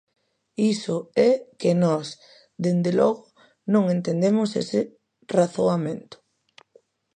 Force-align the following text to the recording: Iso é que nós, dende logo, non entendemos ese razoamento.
Iso 0.73 0.97
é 1.29 1.31
que 1.59 1.71
nós, 1.83 2.07
dende 2.63 2.91
logo, 2.99 3.23
non 3.73 3.83
entendemos 3.95 4.49
ese 4.61 4.79
razoamento. 5.37 6.17